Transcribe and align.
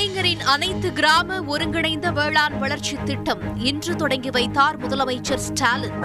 கலைஞரின் 0.00 0.40
அனைத்து 0.40 0.92
கிராம 0.92 1.40
ஒருங்கிணைந்த 1.42 2.12
வேளாண் 2.12 2.58
வளர்ச்சி 2.58 2.96
திட்டம் 3.04 3.42
இன்று 3.58 3.96
தொடங்கி 3.96 4.30
வைத்தார் 4.30 4.78
முதலமைச்சர் 4.78 5.42
ஸ்டாலின். 5.46 5.98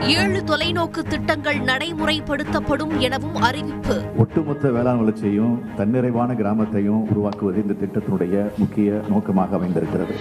ஏழு 0.00 0.42
தொலைநோக்கு 0.46 1.02
திட்டங்கள் 1.08 1.60
நடைமுறைப்படுத்தப்படும் 1.60 2.98
எனவும் 2.98 3.34
அறிவிப்பு. 3.34 4.02
ஒட்டுமொத்த 4.16 4.70
வேளாண் 4.70 4.98
வளர்ச்சியையும் 4.98 5.54
தன்னிறைவான 5.76 6.34
கிராமத்தையும் 6.34 7.02
உருவாக்குவது 7.10 7.62
இந்த 7.62 7.86
திட்டத்தினுடைய 7.86 8.56
முக்கிய 8.56 9.00
நோக்கமாக 9.08 9.56
அமைந்திருக்கிறது. 9.56 10.16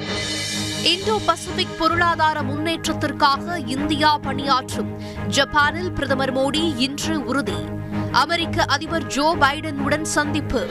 இந்தோ 0.83 1.19
பசிபிக் 1.25 1.79
பொருளாதார 1.79 2.41
முன்னேற்றத்திற்காக 2.41 3.57
இந்தியா 3.65 4.17
பணியாற்றும். 4.17 4.99
ஜப்பானில் 5.27 5.91
பிரதமர் 5.91 6.33
மோடி 6.33 6.77
இன்று 6.77 7.25
உறுதி. 7.25 7.73
அமெரிக்க 8.15 8.63
அதிபர் 8.63 9.05
ஜோ 9.05 9.35
பைடனுடன் 9.39 10.01
சந்திப்பு. 10.01 10.69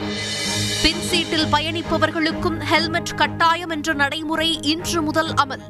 பின்சீட்டில் 0.82 1.48
பயணிப்பவர்களுக்கும் 1.52 2.60
ஹெல்மெட் 2.60 3.14
கட்டாயம் 3.16 3.68
என்ற 3.68 3.92
நடைமுறை 3.92 4.62
இன்று 4.62 5.02
முதல் 5.02 5.28
அமல். 5.28 5.62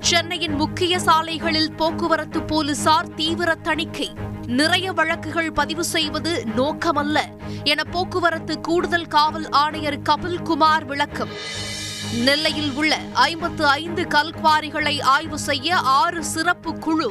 சென்னையின் 0.00 0.52
முக்கிய 0.52 0.98
சாலைகளில் 0.98 1.72
போக்குவரத்து 1.72 2.42
போலீசார் 2.42 3.14
தீவிர 3.14 3.54
தணிக்கை. 3.54 4.10
நிறைய 4.46 4.92
வழக்குகள் 4.92 5.52
பதிவு 5.52 5.84
செய்வது 5.84 6.46
நோக்கமல்ல. 6.56 7.18
என 7.64 7.84
போக்குவரத்து 7.84 8.60
கூடுதல் 8.60 9.06
காவல் 9.06 9.48
ஆணையர் 9.48 10.00
கபில் 10.00 10.42
குமார் 10.42 10.84
விளக்கம். 10.84 11.66
நெல்லையில் 12.12 12.72
உள்ள 12.72 12.98
ஐம்பத்து 13.14 13.66
ஐந்து 13.66 14.02
கல்குவாரிகளை 14.02 15.02
ஆய்வு 15.02 15.38
செய்ய 15.38 15.76
ஆறு 15.76 16.24
சிறப்பு 16.24 16.78
குழு 16.78 17.10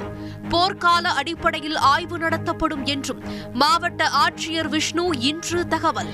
போர்க்கால 0.50 1.02
அடிப்படையில் 1.02 1.76
ஆய்வு 1.76 2.18
நடத்தப்படும் 2.18 2.86
என்றும் 2.86 3.22
மாவட்ட 3.54 4.10
ஆட்சியர் 4.10 4.68
விஷ்ணு 4.68 5.20
இன்று 5.20 5.68
தகவல். 5.68 6.10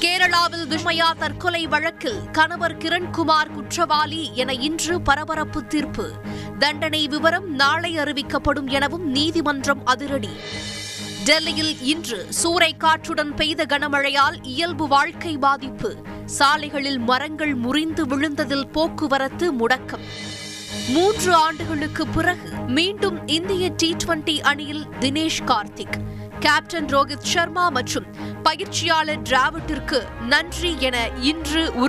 கேரளாவில் 0.00 0.68
விஸ்மயா 0.68 1.18
தற்கொலை 1.18 1.66
வழக்கில் 1.66 2.30
கணவர் 2.32 2.76
கிரண்குமார் 2.76 3.52
குற்றவாளி 3.52 4.30
என 4.34 4.52
இன்று 4.52 5.00
பரபரப்பு 5.00 5.66
தீர்ப்பு. 5.66 6.12
தண்டனை 6.58 7.08
விவரம் 7.08 7.50
நாளை 7.54 7.98
அறிவிக்கப்படும் 7.98 8.66
எனவும் 8.66 9.10
நீதிமன்றம் 9.10 9.86
அதிரடி. 9.86 10.30
டெல்லியில் 11.24 11.80
இன்று 11.80 12.28
சூறைக்காற்றுடன் 12.44 13.34
பெய்த 13.36 13.64
கனமழையால் 13.64 14.36
இயல்பு 14.42 14.88
வாழ்க்கை 14.88 15.36
பாதிப்பு. 15.36 15.96
சாலைகளில் 16.26 16.98
மரங்கள் 16.98 17.54
முறிந்து 17.54 18.06
விழுந்ததில் 18.06 18.70
போக்குவரத்து 18.72 19.52
முடக்கம். 19.52 20.04
மூன்று 20.88 21.34
ஆண்டுகளுக்கு 21.34 22.06
பிறகு 22.06 22.50
மீண்டும் 22.66 23.26
இந்திய 23.26 23.70
டி 23.76 23.96
டுவெண்டி 24.06 24.40
அணியில் 24.40 24.86
தினேஷ் 25.00 25.44
கார்த்திக். 25.46 26.02
கேப்டன் 26.40 26.86
ரோஹித் 26.86 27.18
சர்மா 27.18 27.68
மற்றும் 27.68 28.04
பயிற்சியாளர் 28.42 29.22
டிராவிட்டிற்கு 29.22 30.02
நன்றி 30.20 30.74
என 30.78 31.08
இன்று 31.20 31.74